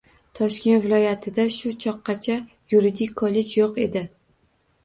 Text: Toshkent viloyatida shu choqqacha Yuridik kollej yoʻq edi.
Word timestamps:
Toshkent 0.37 0.79
viloyatida 0.85 1.45
shu 1.57 1.73
choqqacha 1.85 2.39
Yuridik 2.75 3.15
kollej 3.23 3.53
yoʻq 3.63 3.79
edi. 3.89 4.05